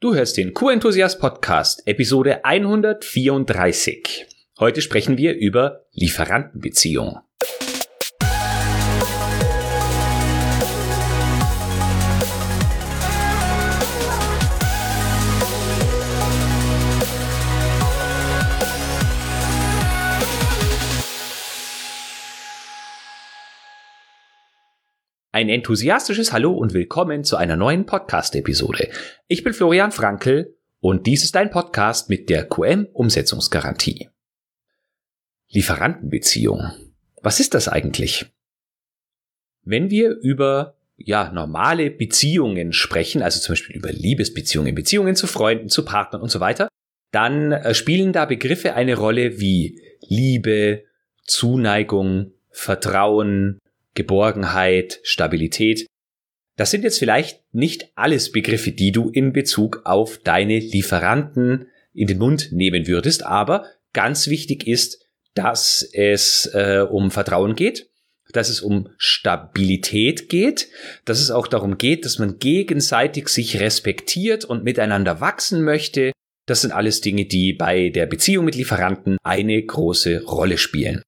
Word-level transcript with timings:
Du 0.00 0.14
hörst 0.14 0.36
den 0.36 0.54
Q-Enthusiast 0.54 1.18
Podcast, 1.18 1.82
Episode 1.84 2.44
134. 2.44 4.26
Heute 4.60 4.80
sprechen 4.80 5.18
wir 5.18 5.34
über 5.34 5.86
Lieferantenbeziehungen. 5.92 7.16
Ein 25.38 25.50
enthusiastisches 25.50 26.32
Hallo 26.32 26.50
und 26.50 26.74
willkommen 26.74 27.22
zu 27.22 27.36
einer 27.36 27.54
neuen 27.54 27.86
Podcast-Episode. 27.86 28.90
Ich 29.28 29.44
bin 29.44 29.52
Florian 29.52 29.92
Frankel 29.92 30.56
und 30.80 31.06
dies 31.06 31.22
ist 31.22 31.36
ein 31.36 31.52
Podcast 31.52 32.10
mit 32.10 32.28
der 32.28 32.48
QM-Umsetzungsgarantie. 32.48 34.08
Lieferantenbeziehung. 35.48 36.72
Was 37.22 37.38
ist 37.38 37.54
das 37.54 37.68
eigentlich? 37.68 38.26
Wenn 39.62 39.90
wir 39.90 40.10
über 40.10 40.74
ja, 40.96 41.30
normale 41.30 41.92
Beziehungen 41.92 42.72
sprechen, 42.72 43.22
also 43.22 43.38
zum 43.38 43.52
Beispiel 43.52 43.76
über 43.76 43.92
Liebesbeziehungen, 43.92 44.74
Beziehungen 44.74 45.14
zu 45.14 45.28
Freunden, 45.28 45.68
zu 45.68 45.84
Partnern 45.84 46.20
und 46.20 46.32
so 46.32 46.40
weiter, 46.40 46.66
dann 47.12 47.52
äh, 47.52 47.74
spielen 47.74 48.12
da 48.12 48.24
Begriffe 48.24 48.74
eine 48.74 48.96
Rolle 48.96 49.38
wie 49.38 49.80
Liebe, 50.00 50.82
Zuneigung, 51.22 52.32
Vertrauen, 52.50 53.60
Geborgenheit, 53.94 55.00
Stabilität. 55.02 55.86
Das 56.56 56.70
sind 56.70 56.82
jetzt 56.82 56.98
vielleicht 56.98 57.42
nicht 57.52 57.90
alles 57.94 58.32
Begriffe, 58.32 58.72
die 58.72 58.92
du 58.92 59.10
in 59.10 59.32
Bezug 59.32 59.82
auf 59.84 60.18
deine 60.18 60.58
Lieferanten 60.58 61.68
in 61.94 62.08
den 62.08 62.18
Mund 62.18 62.52
nehmen 62.52 62.86
würdest, 62.86 63.24
aber 63.24 63.64
ganz 63.92 64.28
wichtig 64.28 64.66
ist, 64.66 65.04
dass 65.34 65.88
es 65.92 66.50
äh, 66.52 66.84
um 66.88 67.10
Vertrauen 67.10 67.54
geht, 67.54 67.88
dass 68.32 68.48
es 68.48 68.60
um 68.60 68.88
Stabilität 68.96 70.28
geht, 70.28 70.68
dass 71.04 71.20
es 71.20 71.30
auch 71.30 71.46
darum 71.46 71.78
geht, 71.78 72.04
dass 72.04 72.18
man 72.18 72.38
gegenseitig 72.38 73.28
sich 73.28 73.60
respektiert 73.60 74.44
und 74.44 74.64
miteinander 74.64 75.20
wachsen 75.20 75.62
möchte. 75.62 76.12
Das 76.46 76.62
sind 76.62 76.72
alles 76.72 77.00
Dinge, 77.00 77.26
die 77.26 77.52
bei 77.52 77.90
der 77.90 78.06
Beziehung 78.06 78.44
mit 78.44 78.54
Lieferanten 78.54 79.16
eine 79.22 79.62
große 79.62 80.24
Rolle 80.24 80.58
spielen. 80.58 81.02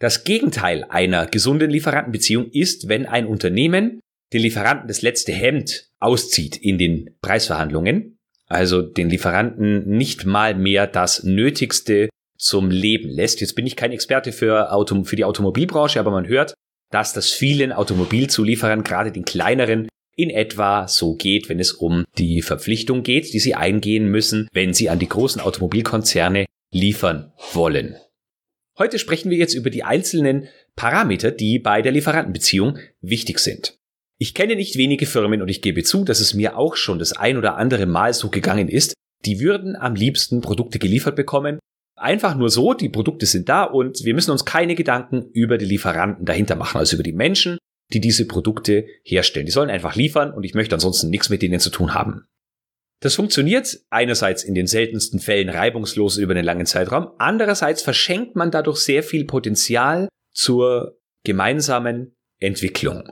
Das 0.00 0.24
Gegenteil 0.24 0.86
einer 0.88 1.26
gesunden 1.26 1.70
Lieferantenbeziehung 1.70 2.50
ist, 2.50 2.88
wenn 2.88 3.04
ein 3.04 3.26
Unternehmen 3.26 4.00
den 4.32 4.40
Lieferanten 4.40 4.88
das 4.88 5.02
letzte 5.02 5.32
Hemd 5.32 5.90
auszieht 5.98 6.56
in 6.56 6.78
den 6.78 7.10
Preisverhandlungen, 7.20 8.18
also 8.46 8.80
den 8.80 9.10
Lieferanten 9.10 9.86
nicht 9.86 10.24
mal 10.24 10.54
mehr 10.54 10.86
das 10.86 11.22
Nötigste 11.22 12.08
zum 12.38 12.70
Leben 12.70 13.10
lässt. 13.10 13.42
Jetzt 13.42 13.54
bin 13.54 13.66
ich 13.66 13.76
kein 13.76 13.92
Experte 13.92 14.32
für, 14.32 14.72
Auto, 14.72 15.04
für 15.04 15.16
die 15.16 15.26
Automobilbranche, 15.26 16.00
aber 16.00 16.10
man 16.10 16.26
hört, 16.26 16.54
dass 16.90 17.12
das 17.12 17.30
vielen 17.30 17.70
Automobilzulieferern, 17.70 18.82
gerade 18.82 19.12
den 19.12 19.26
kleineren, 19.26 19.86
in 20.16 20.30
etwa 20.30 20.88
so 20.88 21.14
geht, 21.14 21.50
wenn 21.50 21.60
es 21.60 21.72
um 21.72 22.04
die 22.16 22.40
Verpflichtung 22.40 23.02
geht, 23.02 23.34
die 23.34 23.38
sie 23.38 23.54
eingehen 23.54 24.10
müssen, 24.10 24.48
wenn 24.52 24.72
sie 24.72 24.88
an 24.88 24.98
die 24.98 25.08
großen 25.08 25.42
Automobilkonzerne 25.42 26.46
liefern 26.72 27.32
wollen. 27.52 27.96
Heute 28.80 28.98
sprechen 28.98 29.30
wir 29.30 29.36
jetzt 29.36 29.52
über 29.52 29.68
die 29.68 29.84
einzelnen 29.84 30.48
Parameter, 30.74 31.30
die 31.30 31.58
bei 31.58 31.82
der 31.82 31.92
Lieferantenbeziehung 31.92 32.78
wichtig 33.02 33.38
sind. 33.38 33.78
Ich 34.16 34.32
kenne 34.32 34.56
nicht 34.56 34.76
wenige 34.76 35.04
Firmen 35.04 35.42
und 35.42 35.48
ich 35.48 35.60
gebe 35.60 35.82
zu, 35.82 36.02
dass 36.02 36.18
es 36.18 36.32
mir 36.32 36.56
auch 36.56 36.76
schon 36.76 36.98
das 36.98 37.12
ein 37.12 37.36
oder 37.36 37.58
andere 37.58 37.84
Mal 37.84 38.14
so 38.14 38.30
gegangen 38.30 38.68
ist, 38.68 38.94
die 39.26 39.38
würden 39.38 39.76
am 39.76 39.94
liebsten 39.96 40.40
Produkte 40.40 40.78
geliefert 40.78 41.14
bekommen. 41.14 41.58
Einfach 41.94 42.34
nur 42.34 42.48
so, 42.48 42.72
die 42.72 42.88
Produkte 42.88 43.26
sind 43.26 43.50
da 43.50 43.64
und 43.64 44.02
wir 44.02 44.14
müssen 44.14 44.30
uns 44.30 44.46
keine 44.46 44.74
Gedanken 44.74 45.28
über 45.34 45.58
die 45.58 45.66
Lieferanten 45.66 46.24
dahinter 46.24 46.56
machen, 46.56 46.78
also 46.78 46.96
über 46.96 47.02
die 47.02 47.12
Menschen, 47.12 47.58
die 47.92 48.00
diese 48.00 48.26
Produkte 48.26 48.86
herstellen. 49.02 49.44
Die 49.44 49.52
sollen 49.52 49.68
einfach 49.68 49.94
liefern 49.94 50.32
und 50.32 50.44
ich 50.44 50.54
möchte 50.54 50.74
ansonsten 50.74 51.10
nichts 51.10 51.28
mit 51.28 51.42
denen 51.42 51.60
zu 51.60 51.68
tun 51.68 51.92
haben. 51.92 52.24
Das 53.00 53.14
funktioniert 53.14 53.80
einerseits 53.88 54.44
in 54.44 54.54
den 54.54 54.66
seltensten 54.66 55.20
Fällen 55.20 55.48
reibungslos 55.48 56.18
über 56.18 56.32
einen 56.32 56.44
langen 56.44 56.66
Zeitraum, 56.66 57.12
andererseits 57.18 57.82
verschenkt 57.82 58.36
man 58.36 58.50
dadurch 58.50 58.78
sehr 58.78 59.02
viel 59.02 59.24
Potenzial 59.24 60.08
zur 60.32 60.98
gemeinsamen 61.24 62.14
Entwicklung. 62.38 63.10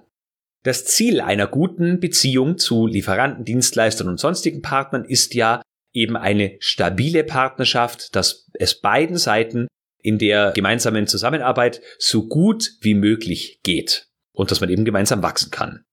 Das 0.63 0.85
Ziel 0.85 1.21
einer 1.21 1.47
guten 1.47 2.01
Beziehung 2.01 2.59
zu 2.59 2.87
Lieferanten, 2.87 3.45
Dienstleistern 3.45 4.09
und 4.09 4.21
sonstigen 4.21 4.61
Partnern 4.61 5.05
ist 5.05 5.35
ja 5.35 5.63
eben 5.95 6.17
eine 6.17 6.57
stabile 6.61 7.25
Partnerschaft, 7.25 8.15
dass 8.15 8.47
es 8.55 8.81
beiden 8.81 9.17
Seiten 9.17 9.69
in 10.03 10.19
der 10.19 10.53
gemeinsamen 10.55 11.07
Zusammenarbeit 11.07 11.81
so 11.99 12.29
gut 12.29 12.73
wie 12.83 12.95
möglich 12.95 13.61
geht 13.63 14.09
und 14.33 14.51
dass 14.51 14.61
man 14.61 14.71
eben 14.71 14.85
gemeinsam 14.85 15.23
wachsen 15.23 15.51
kann. 15.51 15.85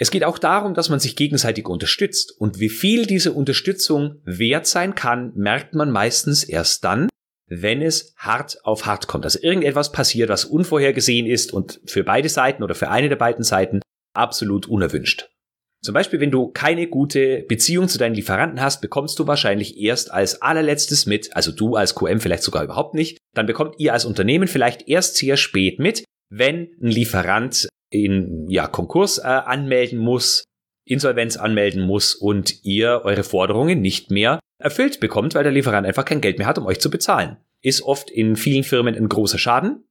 Es 0.00 0.12
geht 0.12 0.22
auch 0.22 0.38
darum, 0.38 0.74
dass 0.74 0.88
man 0.88 1.00
sich 1.00 1.16
gegenseitig 1.16 1.66
unterstützt. 1.66 2.32
Und 2.38 2.60
wie 2.60 2.68
viel 2.68 3.06
diese 3.06 3.32
Unterstützung 3.32 4.20
wert 4.24 4.66
sein 4.66 4.94
kann, 4.94 5.32
merkt 5.34 5.74
man 5.74 5.90
meistens 5.90 6.44
erst 6.44 6.84
dann, 6.84 7.08
wenn 7.48 7.82
es 7.82 8.14
hart 8.16 8.58
auf 8.64 8.86
hart 8.86 9.08
kommt. 9.08 9.24
Also 9.24 9.40
irgendetwas 9.42 9.90
passiert, 9.90 10.28
was 10.28 10.44
unvorhergesehen 10.44 11.26
ist 11.26 11.52
und 11.52 11.80
für 11.86 12.04
beide 12.04 12.28
Seiten 12.28 12.62
oder 12.62 12.76
für 12.76 12.90
eine 12.90 13.08
der 13.08 13.16
beiden 13.16 13.42
Seiten 13.42 13.80
absolut 14.14 14.68
unerwünscht. 14.68 15.30
Zum 15.82 15.94
Beispiel, 15.94 16.20
wenn 16.20 16.30
du 16.30 16.48
keine 16.48 16.88
gute 16.88 17.44
Beziehung 17.48 17.88
zu 17.88 17.98
deinen 17.98 18.14
Lieferanten 18.14 18.60
hast, 18.60 18.80
bekommst 18.80 19.18
du 19.18 19.26
wahrscheinlich 19.26 19.78
erst 19.78 20.12
als 20.12 20.42
allerletztes 20.42 21.06
mit, 21.06 21.34
also 21.36 21.52
du 21.52 21.76
als 21.76 21.94
QM 21.94 22.20
vielleicht 22.20 22.42
sogar 22.42 22.64
überhaupt 22.64 22.94
nicht, 22.94 23.18
dann 23.34 23.46
bekommt 23.46 23.76
ihr 23.78 23.92
als 23.92 24.04
Unternehmen 24.04 24.48
vielleicht 24.48 24.88
erst 24.88 25.16
sehr 25.16 25.36
spät 25.36 25.78
mit, 25.78 26.04
wenn 26.30 26.70
ein 26.82 26.90
Lieferant 26.90 27.68
in 27.90 28.48
ja, 28.48 28.66
Konkurs 28.66 29.18
äh, 29.18 29.22
anmelden 29.22 29.98
muss, 29.98 30.44
Insolvenz 30.84 31.36
anmelden 31.36 31.82
muss 31.82 32.14
und 32.14 32.64
ihr 32.64 33.02
eure 33.04 33.24
Forderungen 33.24 33.80
nicht 33.80 34.10
mehr 34.10 34.40
erfüllt 34.58 35.00
bekommt, 35.00 35.34
weil 35.34 35.44
der 35.44 35.52
Lieferant 35.52 35.86
einfach 35.86 36.04
kein 36.04 36.20
Geld 36.20 36.38
mehr 36.38 36.46
hat, 36.46 36.58
um 36.58 36.66
euch 36.66 36.80
zu 36.80 36.90
bezahlen. 36.90 37.36
Ist 37.62 37.82
oft 37.82 38.10
in 38.10 38.36
vielen 38.36 38.64
Firmen 38.64 38.94
ein 38.94 39.08
großer 39.08 39.38
Schaden. 39.38 39.84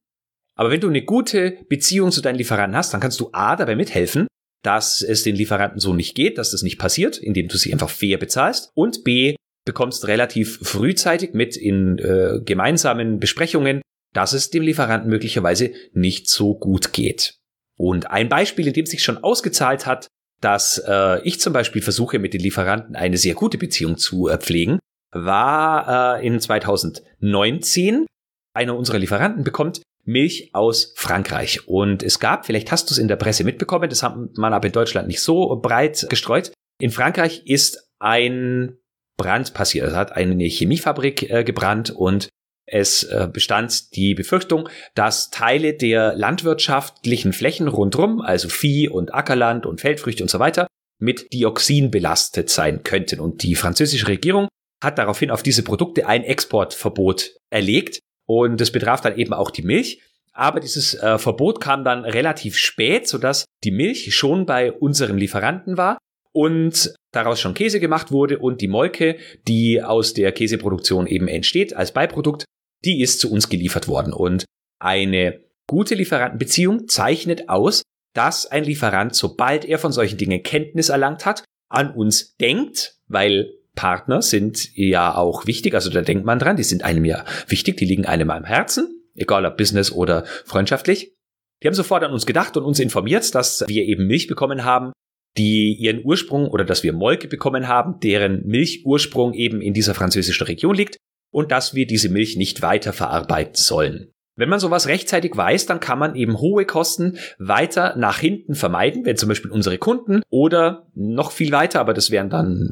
Aber 0.54 0.70
wenn 0.70 0.80
du 0.80 0.88
eine 0.88 1.04
gute 1.04 1.58
Beziehung 1.68 2.10
zu 2.10 2.20
deinen 2.20 2.36
Lieferanten 2.36 2.76
hast, 2.76 2.92
dann 2.92 3.00
kannst 3.00 3.20
du 3.20 3.30
A 3.32 3.54
dabei 3.54 3.76
mithelfen, 3.76 4.26
dass 4.64 5.02
es 5.02 5.22
den 5.22 5.36
Lieferanten 5.36 5.78
so 5.78 5.94
nicht 5.94 6.14
geht, 6.14 6.36
dass 6.36 6.50
das 6.50 6.62
nicht 6.62 6.78
passiert, 6.78 7.16
indem 7.16 7.48
du 7.48 7.56
sie 7.56 7.72
einfach 7.72 7.90
fair 7.90 8.18
bezahlst. 8.18 8.72
Und 8.74 9.04
B 9.04 9.36
bekommst 9.64 10.08
relativ 10.08 10.58
frühzeitig 10.62 11.32
mit 11.32 11.56
in 11.56 11.98
äh, 11.98 12.40
gemeinsamen 12.44 13.20
Besprechungen, 13.20 13.82
dass 14.14 14.32
es 14.32 14.50
dem 14.50 14.62
Lieferanten 14.62 15.10
möglicherweise 15.10 15.72
nicht 15.92 16.28
so 16.28 16.54
gut 16.54 16.92
geht. 16.92 17.37
Und 17.78 18.10
ein 18.10 18.28
Beispiel, 18.28 18.66
in 18.66 18.74
dem 18.74 18.86
sich 18.86 19.02
schon 19.02 19.18
ausgezahlt 19.18 19.86
hat, 19.86 20.08
dass 20.40 20.82
äh, 20.86 21.20
ich 21.22 21.40
zum 21.40 21.52
Beispiel 21.52 21.82
versuche, 21.82 22.18
mit 22.18 22.34
den 22.34 22.40
Lieferanten 22.40 22.96
eine 22.96 23.16
sehr 23.16 23.34
gute 23.34 23.58
Beziehung 23.58 23.96
zu 23.96 24.28
äh, 24.28 24.38
pflegen, 24.38 24.78
war 25.12 26.18
äh, 26.18 26.26
in 26.26 26.38
2019. 26.38 28.06
Einer 28.54 28.76
unserer 28.76 28.98
Lieferanten 28.98 29.44
bekommt 29.44 29.82
Milch 30.04 30.50
aus 30.54 30.92
Frankreich. 30.96 31.68
Und 31.68 32.02
es 32.02 32.18
gab, 32.18 32.46
vielleicht 32.46 32.72
hast 32.72 32.90
du 32.90 32.94
es 32.94 32.98
in 32.98 33.08
der 33.08 33.16
Presse 33.16 33.44
mitbekommen, 33.44 33.88
das 33.88 34.02
hat 34.02 34.16
man 34.36 34.52
aber 34.52 34.66
in 34.66 34.72
Deutschland 34.72 35.06
nicht 35.06 35.20
so 35.20 35.56
breit 35.56 36.06
gestreut. 36.08 36.52
In 36.80 36.90
Frankreich 36.90 37.46
ist 37.46 37.90
ein 37.98 38.78
Brand 39.16 39.54
passiert. 39.54 39.88
Es 39.88 39.94
hat 39.94 40.12
eine 40.12 40.44
Chemiefabrik 40.44 41.30
äh, 41.30 41.44
gebrannt 41.44 41.90
und 41.90 42.28
es 42.70 43.02
äh, 43.04 43.28
bestand 43.32 43.96
die 43.96 44.14
Befürchtung, 44.14 44.68
dass 44.94 45.30
Teile 45.30 45.74
der 45.74 46.14
landwirtschaftlichen 46.14 47.32
Flächen 47.32 47.68
rundrum, 47.68 48.20
also 48.20 48.48
Vieh 48.48 48.88
und 48.88 49.14
Ackerland 49.14 49.66
und 49.66 49.80
Feldfrüchte 49.80 50.22
und 50.22 50.28
so 50.28 50.38
weiter, 50.38 50.66
mit 51.00 51.32
Dioxin 51.32 51.90
belastet 51.90 52.50
sein 52.50 52.82
könnten. 52.82 53.20
Und 53.20 53.42
die 53.42 53.54
französische 53.54 54.08
Regierung 54.08 54.48
hat 54.82 54.98
daraufhin 54.98 55.30
auf 55.30 55.42
diese 55.42 55.62
Produkte 55.62 56.06
ein 56.06 56.24
Exportverbot 56.24 57.36
erlegt. 57.50 58.00
Und 58.26 58.60
das 58.60 58.70
betraf 58.70 59.00
dann 59.00 59.16
eben 59.16 59.32
auch 59.32 59.50
die 59.50 59.62
Milch. 59.62 60.02
Aber 60.32 60.60
dieses 60.60 60.94
äh, 60.94 61.18
Verbot 61.18 61.60
kam 61.60 61.84
dann 61.84 62.04
relativ 62.04 62.56
spät, 62.56 63.08
sodass 63.08 63.44
die 63.64 63.70
Milch 63.70 64.14
schon 64.14 64.46
bei 64.46 64.70
unserem 64.70 65.16
Lieferanten 65.16 65.76
war 65.76 65.98
und 66.32 66.94
daraus 67.12 67.40
schon 67.40 67.54
Käse 67.54 67.80
gemacht 67.80 68.12
wurde 68.12 68.38
und 68.38 68.60
die 68.60 68.68
Molke, 68.68 69.16
die 69.48 69.82
aus 69.82 70.14
der 70.14 70.30
Käseproduktion 70.30 71.06
eben 71.06 71.26
entsteht 71.26 71.74
als 71.74 71.92
Beiprodukt, 71.92 72.44
die 72.84 73.00
ist 73.00 73.20
zu 73.20 73.30
uns 73.30 73.48
geliefert 73.48 73.88
worden. 73.88 74.12
Und 74.12 74.44
eine 74.80 75.40
gute 75.66 75.94
Lieferantenbeziehung 75.94 76.88
zeichnet 76.88 77.48
aus, 77.48 77.82
dass 78.14 78.46
ein 78.46 78.64
Lieferant, 78.64 79.14
sobald 79.14 79.64
er 79.64 79.78
von 79.78 79.92
solchen 79.92 80.18
Dingen 80.18 80.42
Kenntnis 80.42 80.88
erlangt 80.88 81.26
hat, 81.26 81.44
an 81.68 81.94
uns 81.94 82.36
denkt, 82.36 82.96
weil 83.06 83.52
Partner 83.74 84.22
sind 84.22 84.74
ja 84.74 85.14
auch 85.14 85.46
wichtig, 85.46 85.74
also 85.74 85.90
da 85.90 86.00
denkt 86.00 86.24
man 86.24 86.38
dran, 86.38 86.56
die 86.56 86.64
sind 86.64 86.82
einem 86.82 87.04
ja 87.04 87.24
wichtig, 87.46 87.76
die 87.76 87.84
liegen 87.84 88.06
einem 88.06 88.30
am 88.30 88.44
Herzen, 88.44 89.04
egal 89.14 89.46
ob 89.46 89.56
Business 89.56 89.92
oder 89.92 90.24
freundschaftlich. 90.44 91.14
Die 91.62 91.68
haben 91.68 91.74
sofort 91.74 92.02
an 92.02 92.12
uns 92.12 92.26
gedacht 92.26 92.56
und 92.56 92.64
uns 92.64 92.80
informiert, 92.80 93.34
dass 93.34 93.64
wir 93.68 93.84
eben 93.84 94.06
Milch 94.06 94.26
bekommen 94.26 94.64
haben, 94.64 94.92
die 95.36 95.76
ihren 95.78 96.04
Ursprung 96.04 96.48
oder 96.48 96.64
dass 96.64 96.82
wir 96.82 96.92
Molke 96.92 97.28
bekommen 97.28 97.68
haben, 97.68 98.00
deren 98.00 98.46
Milchursprung 98.46 99.34
eben 99.34 99.60
in 99.60 99.74
dieser 99.74 99.94
französischen 99.94 100.46
Region 100.46 100.74
liegt 100.74 100.96
und 101.30 101.50
dass 101.50 101.74
wir 101.74 101.86
diese 101.86 102.08
Milch 102.08 102.36
nicht 102.36 102.62
weiter 102.62 102.92
verarbeiten 102.92 103.54
sollen. 103.54 104.12
Wenn 104.36 104.48
man 104.48 104.60
sowas 104.60 104.86
rechtzeitig 104.86 105.36
weiß, 105.36 105.66
dann 105.66 105.80
kann 105.80 105.98
man 105.98 106.14
eben 106.14 106.38
hohe 106.38 106.64
Kosten 106.64 107.18
weiter 107.38 107.96
nach 107.96 108.20
hinten 108.20 108.54
vermeiden, 108.54 109.04
wenn 109.04 109.16
zum 109.16 109.28
Beispiel 109.28 109.50
unsere 109.50 109.78
Kunden 109.78 110.22
oder 110.30 110.86
noch 110.94 111.32
viel 111.32 111.50
weiter, 111.50 111.80
aber 111.80 111.92
das 111.92 112.12
wären 112.12 112.30
dann 112.30 112.70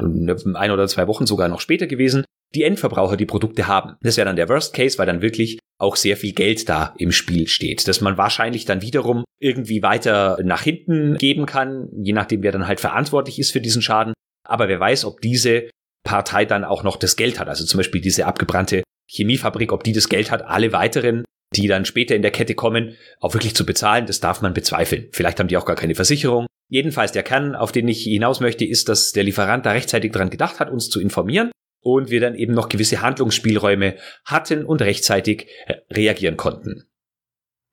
ein 0.54 0.70
oder 0.70 0.86
zwei 0.86 1.08
Wochen 1.08 1.26
sogar 1.26 1.48
noch 1.48 1.60
später 1.60 1.88
gewesen, 1.88 2.24
die 2.54 2.62
Endverbraucher 2.62 3.16
die 3.16 3.26
Produkte 3.26 3.66
haben. 3.66 3.96
Das 4.00 4.16
wäre 4.16 4.26
dann 4.26 4.36
der 4.36 4.48
Worst 4.48 4.74
Case, 4.74 4.96
weil 4.98 5.06
dann 5.06 5.22
wirklich 5.22 5.58
auch 5.78 5.96
sehr 5.96 6.16
viel 6.16 6.32
Geld 6.32 6.68
da 6.68 6.94
im 6.98 7.10
Spiel 7.10 7.48
steht, 7.48 7.88
dass 7.88 8.00
man 8.00 8.16
wahrscheinlich 8.16 8.64
dann 8.64 8.80
wiederum 8.80 9.24
irgendwie 9.40 9.82
weiter 9.82 10.38
nach 10.44 10.62
hinten 10.62 11.16
geben 11.16 11.46
kann, 11.46 11.88
je 12.00 12.12
nachdem 12.12 12.44
wer 12.44 12.52
dann 12.52 12.68
halt 12.68 12.78
verantwortlich 12.78 13.40
ist 13.40 13.50
für 13.50 13.60
diesen 13.60 13.82
Schaden. 13.82 14.14
Aber 14.46 14.68
wer 14.68 14.78
weiß, 14.78 15.04
ob 15.04 15.20
diese 15.20 15.68
Partei 16.06 16.46
dann 16.46 16.64
auch 16.64 16.82
noch 16.82 16.96
das 16.96 17.16
Geld 17.16 17.38
hat, 17.38 17.48
also 17.48 17.66
zum 17.66 17.78
Beispiel 17.78 18.00
diese 18.00 18.24
abgebrannte 18.24 18.82
Chemiefabrik, 19.08 19.72
ob 19.72 19.84
die 19.84 19.92
das 19.92 20.08
Geld 20.08 20.30
hat, 20.30 20.42
alle 20.42 20.72
weiteren 20.72 21.24
die 21.54 21.68
dann 21.68 21.84
später 21.84 22.14
in 22.16 22.22
der 22.22 22.30
Kette 22.30 22.54
kommen, 22.54 22.96
auch 23.20 23.34
wirklich 23.34 23.54
zu 23.54 23.64
bezahlen, 23.64 24.06
das 24.06 24.20
darf 24.20 24.42
man 24.42 24.54
bezweifeln. 24.54 25.08
Vielleicht 25.12 25.38
haben 25.38 25.48
die 25.48 25.56
auch 25.56 25.64
gar 25.64 25.76
keine 25.76 25.94
Versicherung. 25.94 26.46
Jedenfalls 26.68 27.12
der 27.12 27.22
Kern, 27.22 27.54
auf 27.54 27.72
den 27.72 27.86
ich 27.88 28.02
hinaus 28.02 28.40
möchte, 28.40 28.64
ist, 28.64 28.88
dass 28.88 29.12
der 29.12 29.22
Lieferant 29.22 29.64
da 29.64 29.70
rechtzeitig 29.70 30.12
dran 30.12 30.30
gedacht 30.30 30.58
hat, 30.58 30.70
uns 30.70 30.90
zu 30.90 31.00
informieren 31.00 31.52
und 31.80 32.10
wir 32.10 32.20
dann 32.20 32.34
eben 32.34 32.52
noch 32.52 32.68
gewisse 32.68 33.00
Handlungsspielräume 33.00 33.96
hatten 34.24 34.64
und 34.64 34.82
rechtzeitig 34.82 35.46
äh, 35.66 35.74
reagieren 35.92 36.36
konnten. 36.36 36.88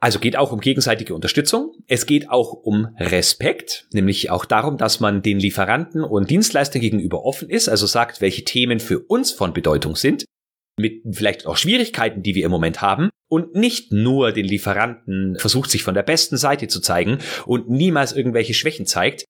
Also 0.04 0.20
geht 0.20 0.36
auch 0.36 0.52
um 0.52 0.60
gegenseitige 0.60 1.16
Unterstützung. 1.16 1.72
Es 1.88 2.06
geht 2.06 2.30
auch 2.30 2.52
um 2.52 2.94
Respekt, 3.00 3.88
nämlich 3.94 4.32
auch 4.32 4.44
darum, 4.44 4.76
dass 4.78 5.00
man 5.00 5.22
den 5.22 5.40
Lieferanten 5.40 6.04
und 6.04 6.30
Dienstleistern 6.30 6.82
gegenüber 6.82 7.24
offen 7.24 7.50
ist, 7.50 7.70
also 7.70 7.86
sagt, 7.86 8.20
welche 8.20 8.44
Themen 8.44 8.82
für 8.82 9.00
uns 9.00 9.32
von 9.32 9.54
Bedeutung 9.54 9.96
sind 9.96 10.26
mit 10.78 11.04
vielleicht 11.10 11.46
auch 11.46 11.56
Schwierigkeiten, 11.56 12.22
die 12.22 12.36
wir 12.36 12.44
im 12.44 12.52
Moment 12.52 12.82
haben 12.82 13.12
und 13.30 13.56
nicht 13.56 13.94
nur 13.94 14.34
den 14.34 14.44
Lieferanten 14.44 15.38
versucht, 15.40 15.72
sich 15.72 15.84
von 15.84 15.94
der 15.94 16.04
besten 16.04 16.36
Seite 16.36 16.68
zu 16.68 16.82
zeigen 16.82 17.20
und 17.46 17.70
niemals 17.70 18.12
irgendwelche 18.12 18.54
Schwächen 18.54 18.86
zeigt. 18.86 19.24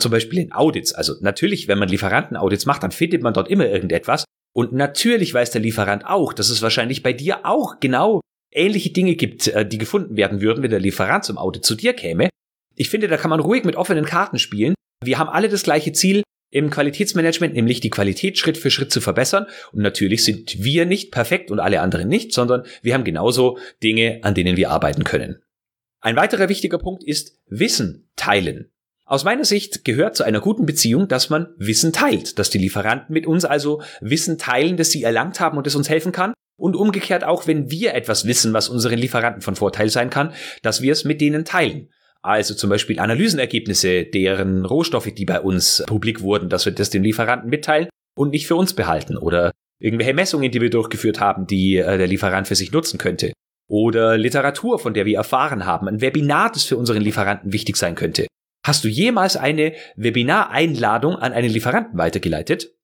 Zum 0.00 0.10
Beispiel 0.10 0.40
in 0.40 0.50
Audits. 0.50 0.92
Also 0.92 1.14
natürlich, 1.20 1.68
wenn 1.68 1.78
man 1.78 1.88
Lieferantenaudits 1.88 2.66
macht, 2.66 2.82
dann 2.82 2.90
findet 2.90 3.22
man 3.22 3.32
dort 3.32 3.48
immer 3.48 3.68
irgendetwas. 3.68 4.24
Und 4.56 4.72
natürlich 4.72 5.32
weiß 5.32 5.52
der 5.52 5.60
Lieferant 5.60 6.04
auch, 6.04 6.32
dass 6.32 6.50
es 6.50 6.62
wahrscheinlich 6.62 7.04
bei 7.04 7.12
dir 7.12 7.46
auch 7.46 7.78
genau 7.78 8.20
ähnliche 8.52 8.90
Dinge 8.90 9.14
gibt, 9.14 9.48
äh, 9.48 9.66
die 9.66 9.78
gefunden 9.78 10.16
werden 10.16 10.40
würden, 10.40 10.62
wenn 10.62 10.70
der 10.70 10.80
Lieferant 10.80 11.24
zum 11.24 11.38
Audit 11.38 11.64
zu 11.64 11.74
dir 11.74 11.92
käme. 11.92 12.28
Ich 12.76 12.88
finde, 12.88 13.08
da 13.08 13.16
kann 13.16 13.30
man 13.30 13.40
ruhig 13.40 13.64
mit 13.64 13.76
offenen 13.76 14.04
Karten 14.04 14.38
spielen. 14.38 14.74
Wir 15.04 15.18
haben 15.18 15.28
alle 15.28 15.48
das 15.48 15.62
gleiche 15.62 15.92
Ziel, 15.92 16.22
im 16.50 16.70
Qualitätsmanagement, 16.70 17.54
nämlich 17.54 17.80
die 17.80 17.90
Qualität 17.90 18.38
Schritt 18.38 18.58
für 18.58 18.70
Schritt 18.70 18.92
zu 18.92 19.00
verbessern. 19.00 19.46
Und 19.72 19.82
natürlich 19.82 20.24
sind 20.24 20.62
wir 20.62 20.84
nicht 20.84 21.12
perfekt 21.12 21.50
und 21.50 21.60
alle 21.60 21.80
anderen 21.80 22.08
nicht, 22.08 22.32
sondern 22.32 22.64
wir 22.82 22.94
haben 22.94 23.04
genauso 23.04 23.58
Dinge, 23.82 24.20
an 24.22 24.34
denen 24.34 24.56
wir 24.56 24.70
arbeiten 24.70 25.04
können. 25.04 25.42
Ein 26.00 26.16
weiterer 26.16 26.48
wichtiger 26.48 26.78
Punkt 26.78 27.04
ist 27.04 27.38
Wissen 27.46 28.08
teilen. 28.16 28.70
Aus 29.10 29.24
meiner 29.24 29.44
Sicht 29.44 29.84
gehört 29.84 30.14
zu 30.14 30.22
einer 30.22 30.38
guten 30.38 30.66
Beziehung, 30.66 31.08
dass 31.08 31.30
man 31.30 31.48
Wissen 31.56 31.92
teilt, 31.92 32.38
dass 32.38 32.48
die 32.48 32.58
Lieferanten 32.58 33.12
mit 33.12 33.26
uns 33.26 33.44
also 33.44 33.82
Wissen 34.00 34.38
teilen, 34.38 34.76
das 34.76 34.92
sie 34.92 35.02
erlangt 35.02 35.40
haben 35.40 35.58
und 35.58 35.66
das 35.66 35.74
uns 35.74 35.88
helfen 35.88 36.12
kann. 36.12 36.32
Und 36.56 36.76
umgekehrt 36.76 37.24
auch, 37.24 37.48
wenn 37.48 37.72
wir 37.72 37.94
etwas 37.94 38.24
wissen, 38.24 38.52
was 38.52 38.68
unseren 38.68 39.00
Lieferanten 39.00 39.42
von 39.42 39.56
Vorteil 39.56 39.88
sein 39.88 40.10
kann, 40.10 40.32
dass 40.62 40.80
wir 40.80 40.92
es 40.92 41.04
mit 41.04 41.20
denen 41.20 41.44
teilen. 41.44 41.88
Also 42.22 42.54
zum 42.54 42.70
Beispiel 42.70 43.00
Analysenergebnisse, 43.00 44.04
deren 44.04 44.64
Rohstoffe, 44.64 45.12
die 45.12 45.24
bei 45.24 45.40
uns 45.40 45.82
publik 45.88 46.20
wurden, 46.20 46.48
dass 46.48 46.64
wir 46.64 46.72
das 46.72 46.90
den 46.90 47.02
Lieferanten 47.02 47.50
mitteilen 47.50 47.88
und 48.16 48.30
nicht 48.30 48.46
für 48.46 48.54
uns 48.54 48.74
behalten. 48.74 49.16
Oder 49.16 49.50
irgendwelche 49.80 50.14
Messungen, 50.14 50.52
die 50.52 50.60
wir 50.60 50.70
durchgeführt 50.70 51.18
haben, 51.18 51.48
die 51.48 51.78
äh, 51.78 51.98
der 51.98 52.06
Lieferant 52.06 52.46
für 52.46 52.54
sich 52.54 52.70
nutzen 52.70 52.98
könnte. 52.98 53.32
Oder 53.66 54.16
Literatur, 54.16 54.78
von 54.78 54.94
der 54.94 55.04
wir 55.04 55.16
erfahren 55.16 55.66
haben. 55.66 55.88
Ein 55.88 56.00
Webinar, 56.00 56.52
das 56.52 56.62
für 56.62 56.76
unseren 56.76 57.02
Lieferanten 57.02 57.52
wichtig 57.52 57.76
sein 57.76 57.96
könnte. 57.96 58.28
Hast 58.62 58.84
du 58.84 58.88
jemals 58.88 59.36
eine 59.36 59.74
Webinareinladung 59.96 61.16
an 61.16 61.32
einen 61.32 61.50
Lieferanten 61.50 61.98
weitergeleitet? 61.98 62.74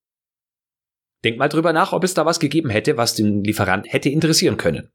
Denk 1.23 1.37
mal 1.37 1.49
drüber 1.49 1.73
nach, 1.73 1.93
ob 1.93 2.03
es 2.03 2.13
da 2.13 2.25
was 2.25 2.39
gegeben 2.39 2.69
hätte, 2.69 2.97
was 2.97 3.15
den 3.15 3.43
Lieferant 3.43 3.91
hätte 3.91 4.09
interessieren 4.09 4.57
können. 4.57 4.91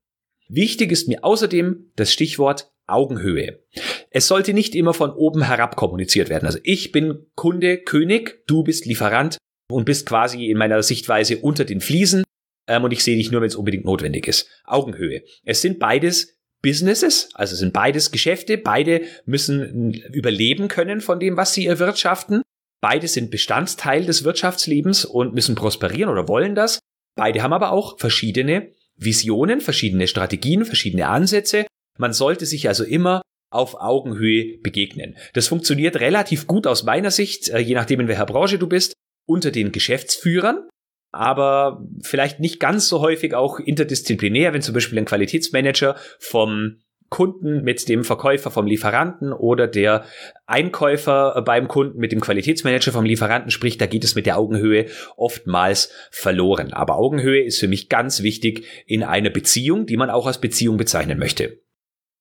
Wichtig 0.49 0.93
ist 0.93 1.08
mir 1.08 1.25
außerdem 1.25 1.93
das 1.96 2.12
Stichwort 2.12 2.73
Augenhöhe. 2.87 3.64
Es 4.11 4.26
sollte 4.26 4.52
nicht 4.52 4.75
immer 4.75 4.93
von 4.93 5.11
oben 5.11 5.43
herab 5.43 5.76
kommuniziert 5.76 6.29
werden. 6.29 6.46
Also 6.46 6.58
ich 6.64 6.93
bin 6.93 7.26
Kunde, 7.34 7.79
König, 7.79 8.44
du 8.46 8.62
bist 8.62 8.84
Lieferant 8.87 9.38
und 9.70 9.84
bist 9.84 10.06
quasi 10.06 10.46
in 10.46 10.58
meiner 10.58 10.82
Sichtweise 10.82 11.38
unter 11.38 11.64
den 11.64 11.81
Fliesen 11.81 12.25
ähm, 12.69 12.84
und 12.84 12.93
ich 12.93 13.05
sehe 13.05 13.17
dich 13.17 13.31
nur, 13.31 13.40
wenn 13.40 13.49
es 13.49 13.56
unbedingt 13.56 13.84
notwendig 13.84 14.26
ist. 14.26 14.49
Augenhöhe. 14.64 15.23
Es 15.44 15.62
sind 15.62 15.79
beides 15.79 16.38
Businesses, 16.62 17.29
also 17.35 17.56
sind 17.56 17.73
beides 17.73 18.11
Geschäfte, 18.11 18.56
beide 18.56 19.03
müssen 19.26 19.93
überleben 20.12 20.69
können 20.69 21.00
von 21.00 21.20
dem, 21.20 21.37
was 21.37 21.55
sie 21.55 21.67
erwirtschaften. 21.67 22.43
Beide 22.81 23.09
sind 23.09 23.31
Bestandteil 23.31 24.06
des 24.06 24.25
Wirtschaftslebens 24.25 25.05
und 25.05 25.35
müssen 25.35 25.55
prosperieren 25.55 26.11
oder 26.11 26.29
wollen 26.29 26.55
das. 26.55 26.79
Beide 27.17 27.43
haben 27.43 27.53
aber 27.53 27.73
auch 27.73 27.99
verschiedene 27.99 28.73
Visionen, 28.97 29.61
verschiedene 29.61 30.06
Strategien, 30.06 30.64
verschiedene 30.64 31.09
Ansätze 31.09 31.67
man 31.99 32.12
sollte 32.12 32.47
sich 32.47 32.69
also 32.69 32.85
immer 32.85 33.23
auf 33.50 33.81
Augenhöhe 33.81 34.58
begegnen. 34.58 35.17
Das 35.35 35.49
funktioniert 35.49 36.00
relativ 36.00 36.47
gut 36.47 36.67
aus 36.67 36.85
meiner 36.85 37.11
Sicht, 37.11 37.50
äh, 37.50 37.58
je 37.58 37.75
nachdem 37.75 38.00
in 38.00 38.08
welcher 38.08 38.26
Branche 38.26 38.58
du 38.58 38.67
bist, 38.67 38.94
unter 39.29 39.50
den 39.50 39.73
Geschäftsführern, 39.73 40.69
aber 41.12 41.85
vielleicht 42.03 42.41
nicht 42.41 42.59
ganz 42.59 42.88
so 42.88 43.00
häufig 43.00 43.35
auch 43.35 43.61
interdisziplinär, 43.61 44.53
wenn 44.53 44.62
zum 44.62 44.75
Beispiel 44.75 44.99
ein 44.99 45.05
Qualitätsmanager 45.05 45.97
vom 46.19 46.79
Kunden 47.11 47.62
mit 47.62 47.91
dem 47.91 48.05
Verkäufer 48.05 48.50
vom 48.50 48.67
Lieferanten 48.67 49.35
oder 49.35 49.69
der 49.69 50.06
Einkäufer 50.47 51.43
beim 51.44 51.69
Kunden 51.69 51.99
mit 51.99 52.11
dem 52.11 52.23
Qualitätsmanager 52.23 52.91
vom 52.91 53.05
Lieferanten 53.05 53.50
spricht, 53.50 53.82
da 53.82 53.87
geht 53.87 54.03
es 54.03 54.14
mit 54.14 54.25
der 54.25 54.38
Augenhöhe 54.38 54.87
oftmals 55.19 55.93
verloren. 56.11 56.73
Aber 56.73 56.97
Augenhöhe 56.97 57.44
ist 57.44 57.61
für 57.61 57.69
mich 57.69 57.91
ganz 57.91 58.23
wichtig 58.23 58.65
in 58.87 59.03
einer 59.03 59.29
Beziehung, 59.29 59.85
die 59.85 59.99
man 59.99 60.08
auch 60.08 60.26
als 60.26 60.41
Beziehung 60.41 60.79
bezeichnen 60.79 61.19
möchte. 61.19 61.58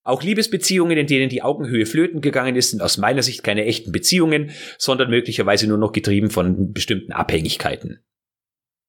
Auch 0.04 0.24
Liebesbeziehungen, 0.24 0.98
in 0.98 1.08
denen 1.08 1.30
die 1.30 1.42
Augenhöhe 1.42 1.86
flöten 1.86 2.20
gegangen 2.20 2.58
ist, 2.58 2.72
sind 2.72 2.82
aus 2.82 2.98
meiner 2.98 3.24
Sicht 3.24 3.44
keine 3.44 3.66
echten 3.66 3.94
Beziehungen, 3.94 4.52
sondern 4.78 5.10
möglicherweise 5.10 5.68
nur 5.68 5.78
noch 5.78 5.94
getrieben 5.94 6.32
von 6.32 6.74
bestimmten 6.74 7.14
Abhängigkeiten. 7.14 8.04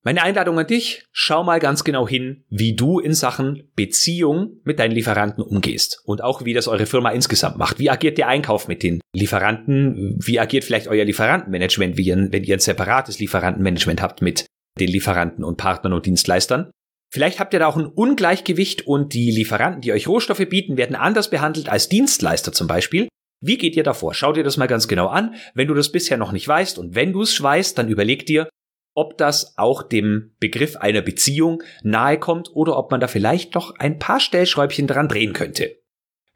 Meine 0.05 0.25
Einladung 0.25 0.59
an 0.59 0.67
dich, 0.67 1.05
schau 1.13 1.45
mal 1.45 1.61
ganz 1.61 1.85
genau 1.85 2.09
hin, 2.09 2.43
wie 2.51 2.75
du 2.75 2.99
in 2.99 3.15
Sachen 3.15 3.71
Beziehung 3.77 4.61
mit 4.65 4.81
deinen 4.81 4.91
Lieferanten 4.91 5.45
umgehst 5.45 6.03
und 6.05 6.25
auch 6.25 6.45
wie 6.45 6.55
das 6.55 6.67
eure 6.67 6.87
Firma 6.87 7.11
insgesamt 7.11 7.57
macht. 7.57 7.79
Wie 7.79 7.89
agiert 7.89 8.19
der 8.19 8.27
Einkauf 8.27 8.67
mit 8.67 8.83
den 8.83 9.01
Lieferanten? 9.15 10.19
Wie 10.21 10.41
agiert 10.41 10.65
vielleicht 10.65 10.89
euer 10.89 11.05
Lieferantenmanagement, 11.05 11.97
wenn 11.97 12.43
ihr 12.43 12.57
ein 12.57 12.61
separates 12.61 13.21
Lieferantenmanagement 13.21 14.03
habt 14.03 14.23
mit 14.23 14.47
den 14.81 14.89
Lieferanten 14.89 15.45
und 15.45 15.57
Partnern 15.57 15.93
und 15.93 16.05
Dienstleistern? 16.05 16.73
Vielleicht 17.13 17.39
habt 17.39 17.53
ihr 17.53 17.61
da 17.61 17.69
auch 17.69 17.77
ein 17.77 17.87
Ungleichgewicht 17.87 18.85
und 18.89 19.15
die 19.15 19.31
Lieferanten, 19.31 19.83
die 19.83 19.93
euch 19.93 20.09
Rohstoffe 20.09 20.49
bieten, 20.49 20.77
werden 20.77 20.97
anders 20.97 21.31
behandelt 21.31 21.69
als 21.69 21.89
Dienstleister 21.89 22.53
zum 22.53 22.67
Beispiel. 22.67 23.07
Wie 23.41 23.59
geht 23.59 23.77
ihr 23.77 23.85
davor? 23.85 24.15
Schau 24.15 24.33
dir 24.33 24.43
das 24.43 24.57
mal 24.57 24.67
ganz 24.67 24.89
genau 24.89 25.07
an, 25.07 25.35
wenn 25.55 25.69
du 25.69 25.75
das 25.75 25.93
bisher 25.93 26.17
noch 26.17 26.33
nicht 26.33 26.49
weißt. 26.49 26.79
Und 26.79 26.97
wenn 26.97 27.13
du 27.13 27.23
es 27.23 27.41
weißt, 27.41 27.79
dann 27.79 27.89
überleg 27.89 28.27
dir, 28.27 28.49
ob 28.95 29.19
das 29.19 29.57
auch 29.59 29.83
dem 29.83 30.35
Begriff 30.39 30.77
einer 30.77 31.03
Beziehung 31.03 31.63
nahe 31.83 32.19
kommt 32.19 32.51
oder 32.55 32.77
ob 32.77 32.91
man 32.91 33.01
da 33.01 33.09
vielleicht 33.09 33.55
noch 33.55 33.75
ein 33.77 33.99
paar 33.99 34.21
Stellschräubchen 34.21 34.87
dran 34.87 35.09
drehen 35.09 35.33
könnte. 35.33 35.77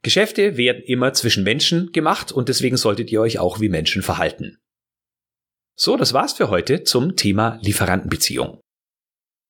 Geschäfte 0.03 0.57
werden 0.57 0.83
immer 0.85 1.13
zwischen 1.13 1.43
Menschen 1.43 1.91
gemacht 1.93 2.33
und 2.33 2.49
deswegen 2.49 2.77
solltet 2.77 3.11
ihr 3.11 3.21
euch 3.21 3.39
auch 3.39 3.61
wie 3.61 3.69
Menschen 3.69 4.03
verhalten. 4.03 4.59
So, 5.75 5.97
das 5.97 6.13
war's 6.13 6.33
für 6.33 6.49
heute 6.49 6.85
zum 6.85 7.17
Thema 7.17 7.59
Lieferantenbeziehung. 7.61 8.61